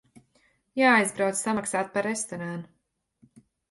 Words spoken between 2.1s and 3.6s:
restorānu.